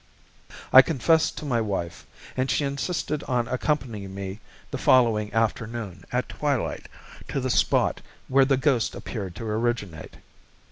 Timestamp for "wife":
1.61-2.07